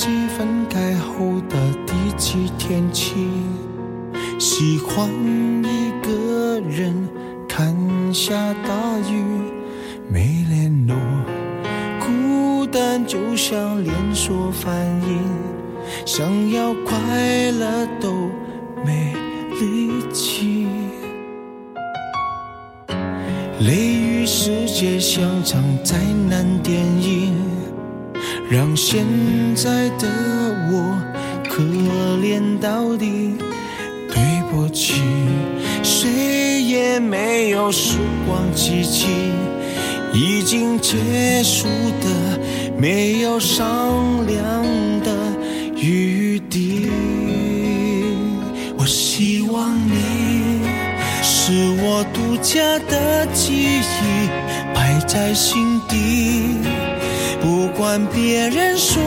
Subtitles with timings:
[0.00, 3.16] 自分开后的第几天起，
[4.38, 5.76] 喜欢。
[41.68, 42.38] 不得
[42.78, 44.40] 没有商量
[45.02, 45.14] 的
[45.76, 46.88] 余地。
[48.78, 50.62] 我希望你
[51.22, 51.52] 是
[51.82, 52.58] 我独家
[52.90, 54.28] 的记忆，
[54.74, 56.56] 摆在心底。
[57.42, 59.00] 不管别人说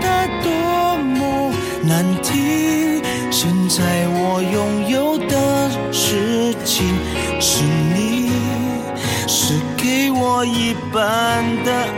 [0.00, 3.84] 的多么难听，现在
[4.18, 6.86] 我拥有的事情
[7.40, 8.30] 是，你
[9.28, 11.97] 是给我一半的。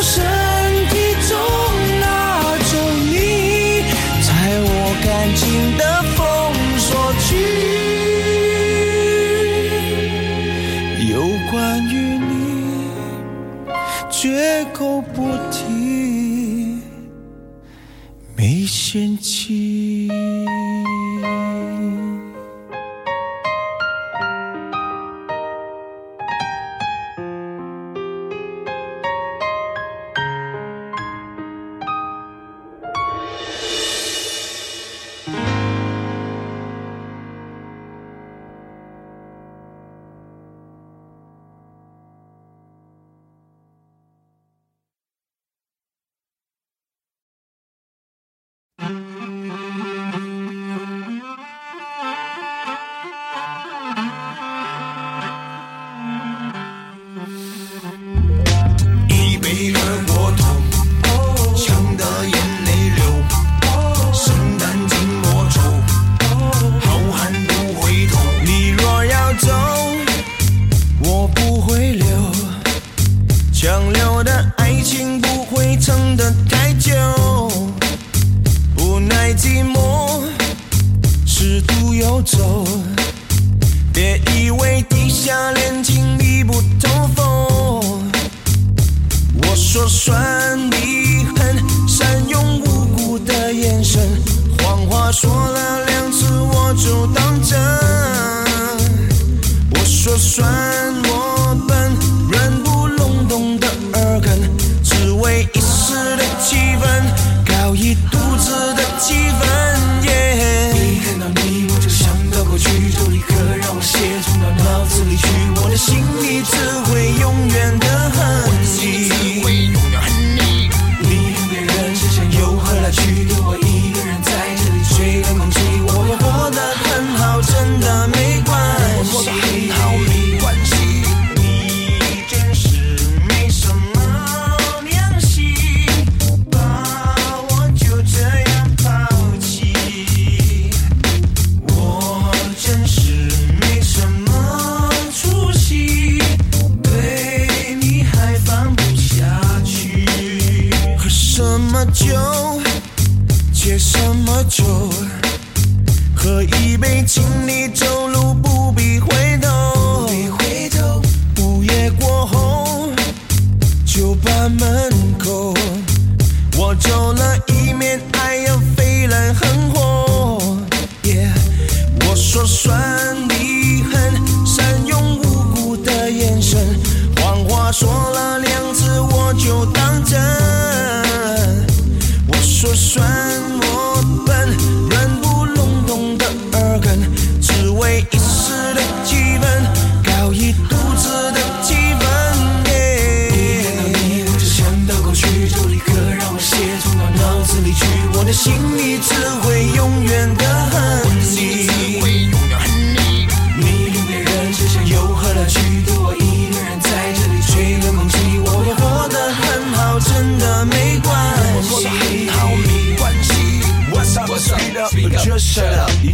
[57.80, 58.12] Thank mm-hmm.
[58.16, 58.17] you.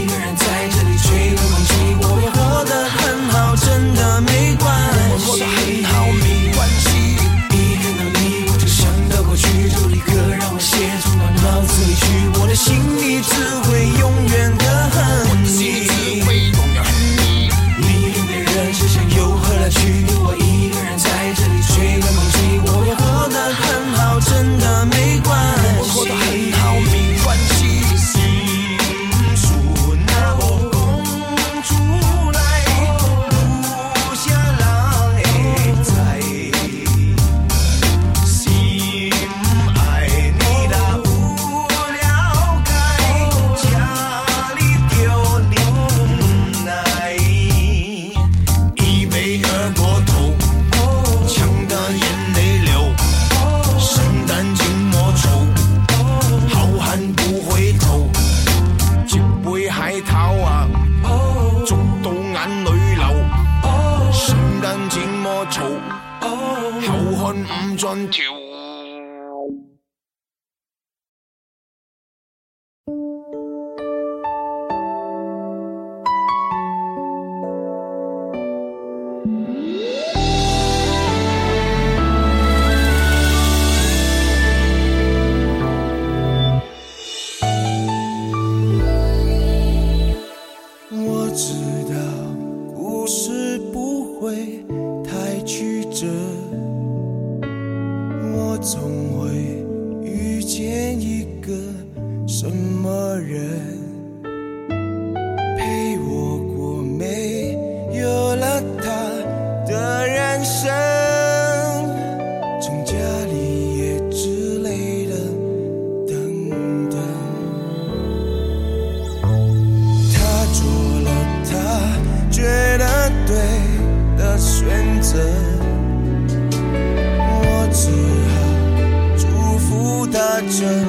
[130.50, 130.83] touch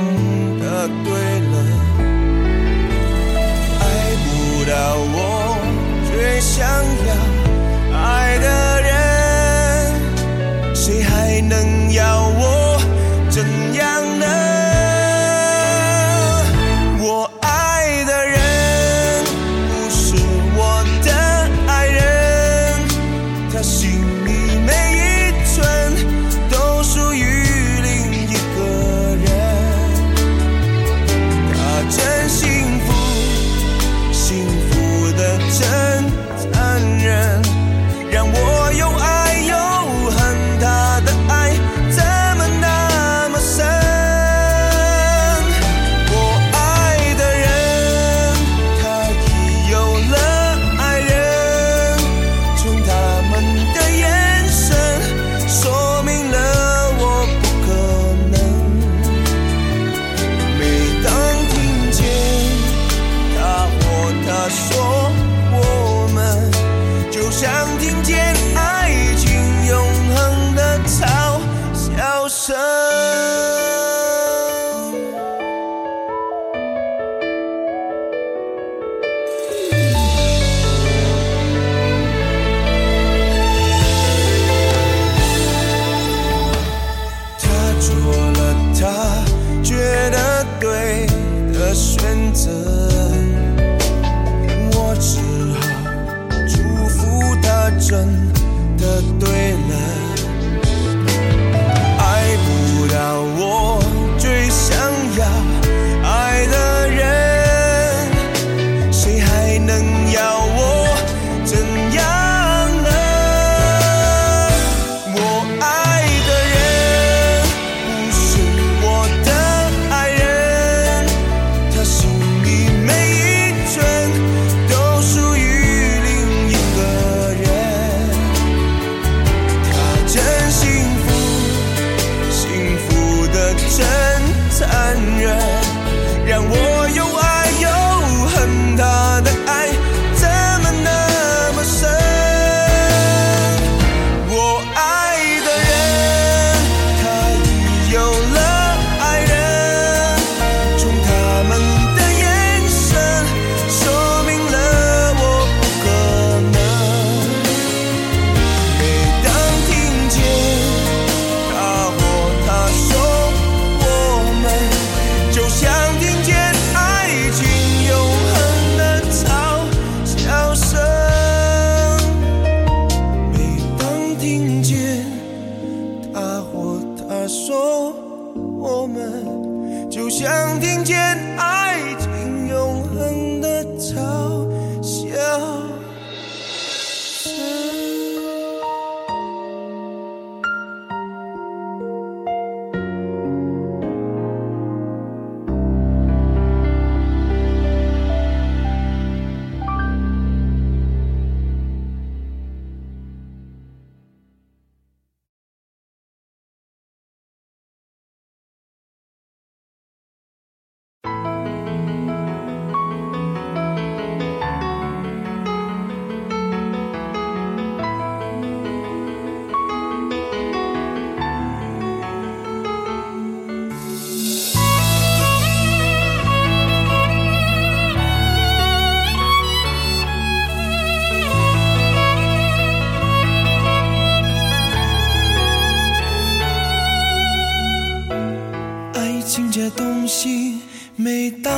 [239.35, 240.61] 情这东西
[240.95, 241.51] 没道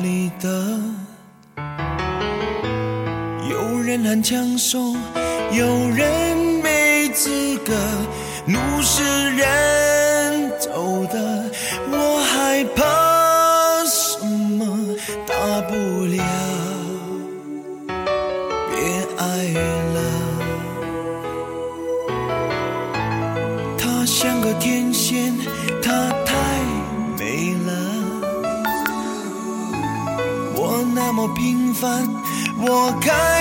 [0.00, 0.78] 理的，
[3.50, 4.94] 有人很抢手，
[5.50, 7.72] 有人没资格，
[8.46, 9.02] 怒视
[9.34, 9.89] 人。
[32.62, 33.39] 我该。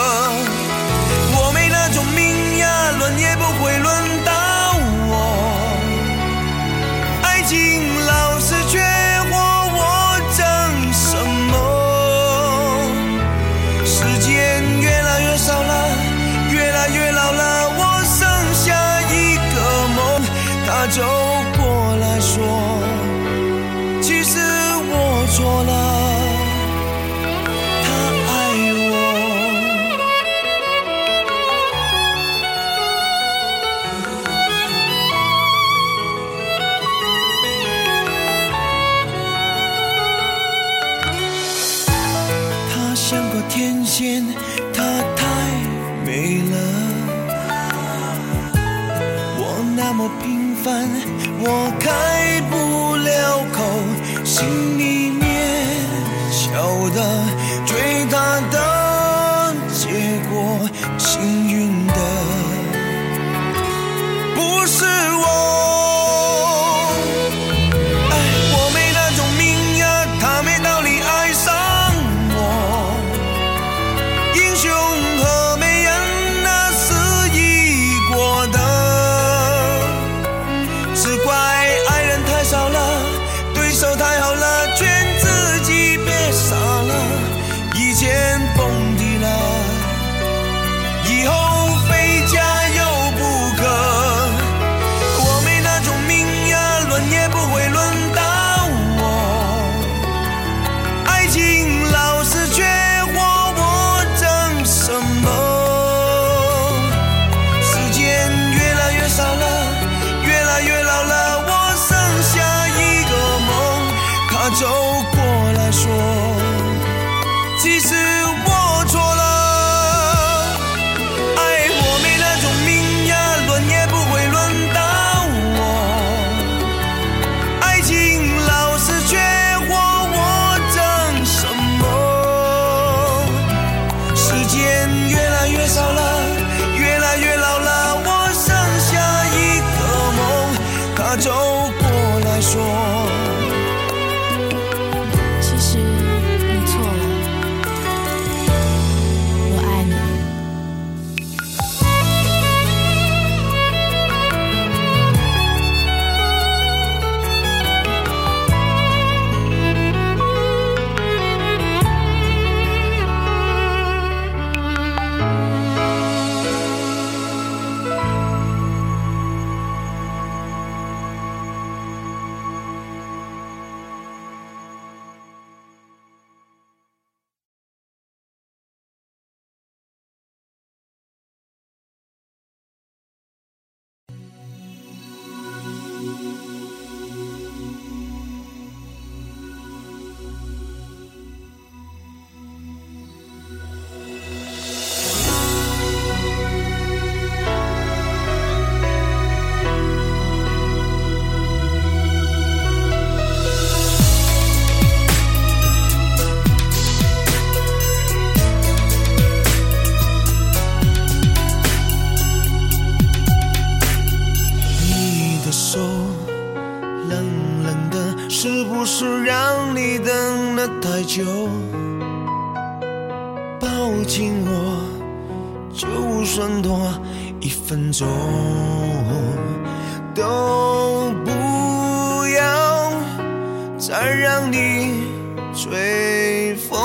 [233.89, 235.07] 再让你
[235.51, 236.77] 吹风，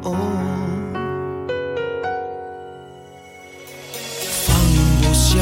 [0.00, 0.16] 放
[5.02, 5.36] 不下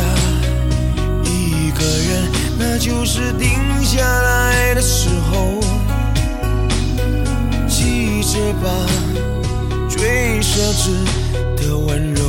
[1.25, 3.51] 一个人，那就是定
[3.85, 5.53] 下来的时候。
[7.69, 8.71] 记着吧，
[9.87, 11.05] 最奢侈
[11.57, 12.23] 的温柔，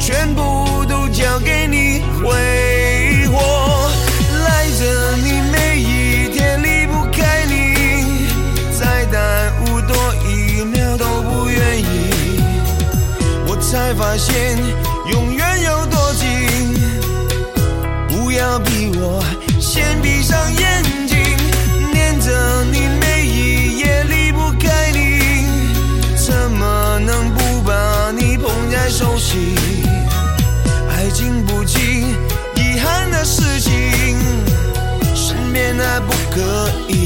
[0.00, 2.02] 全部都交给你。
[14.18, 14.56] 线
[15.12, 16.28] 永远有多近？
[18.08, 19.22] 不要逼我
[19.60, 21.18] 先闭上眼睛，
[21.92, 22.32] 念着
[22.72, 25.44] 你每一夜离不开你，
[26.16, 29.54] 怎么能不把你捧在手心？
[30.88, 32.06] 爱经不起
[32.54, 33.70] 遗憾的事情，
[35.14, 37.05] 身边还不可以。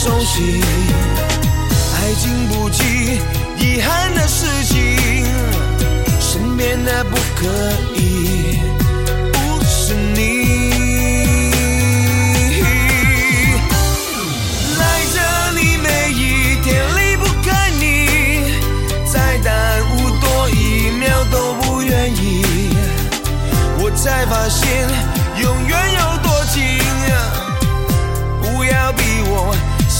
[0.00, 0.60] 熟悉，
[1.96, 2.84] 爱经不起
[3.58, 5.24] 遗憾的事情，
[6.20, 7.48] 身边的不可
[7.96, 8.60] 以
[9.32, 10.70] 不是你。
[14.78, 18.52] 赖着你每一天离不开你，
[19.12, 19.50] 再耽
[19.96, 22.44] 误多一秒都不愿意。
[23.82, 25.17] 我才发现。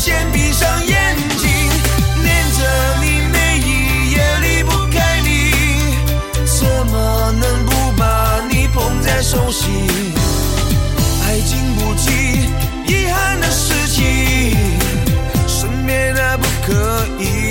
[0.08, 1.48] 先闭上眼睛，
[2.22, 2.62] 念着
[3.02, 5.98] 你每一夜离不开你，
[6.46, 9.70] 怎么能不把你捧在手心？
[11.26, 12.48] 爱经不起
[12.86, 14.06] 遗憾的事情，
[15.46, 17.47] 身边的不可以。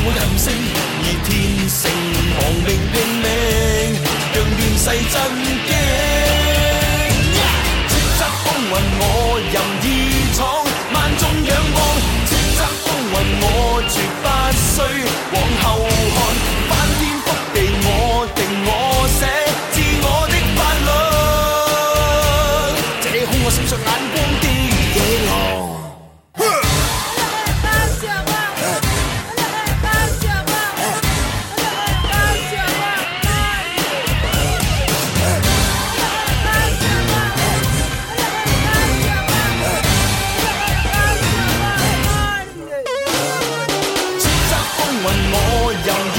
[0.05, 0.38] what i
[45.97, 46.18] don't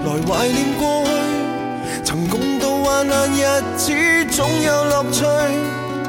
[0.06, 1.12] 来怀念过去。
[2.06, 3.44] 曾共渡患难日
[3.76, 3.92] 子，
[4.32, 5.26] 总有乐趣。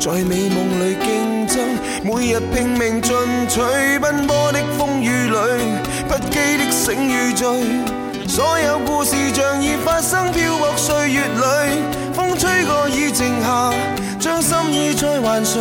[0.00, 1.60] 在美梦里竞争，
[2.02, 3.12] 每日拼命进
[3.46, 3.60] 取。
[3.98, 5.36] 奔波的风雨里，
[6.08, 7.46] 不羁的醒与醉。
[8.26, 13.70] 所有故事像已发生，飘泊岁月里，风吹过已静下。
[14.20, 15.58] 将心意再还谁？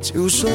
[0.00, 0.48] 潮水。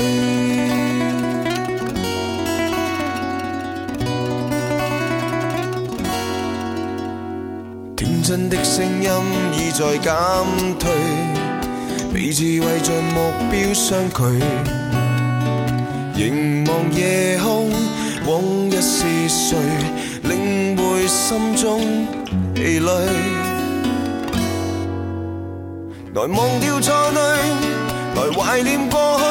[7.98, 9.12] 天真的声音
[9.54, 10.14] 已在减
[10.80, 10.90] 退，
[12.14, 14.44] 彼此为着目标相距。
[16.16, 17.70] 凝望夜空，
[18.26, 19.58] 往日是谁？
[21.08, 21.80] 心中
[22.54, 22.92] 疲累，
[26.14, 27.24] 来忘掉错对，
[28.16, 29.26] 来怀念过去。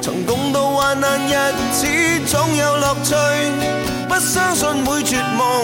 [0.00, 1.84] 曾共渡患难日子，
[2.26, 3.14] 总有乐趣。
[4.08, 5.62] 不相信会绝望，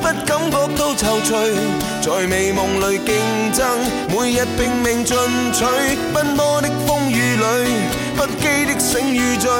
[0.00, 1.54] 不感觉都憔悴。
[2.02, 3.68] 在美梦里竞争，
[4.10, 5.16] 每日拼命进
[5.52, 5.64] 取。
[6.12, 7.70] 奔波的风雨里，
[8.16, 9.50] 不羁的醒与醉。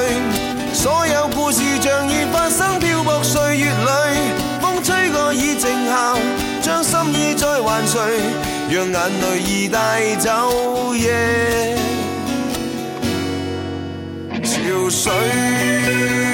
[0.72, 4.43] 所有故事像已发生，漂泊岁月里。
[5.34, 6.14] 已静下，
[6.62, 7.98] 将心意再还谁？
[8.70, 11.76] 让眼泪已带走，夜
[14.42, 16.33] 潮水。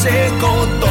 [0.00, 0.08] 这
[0.40, 0.87] 个。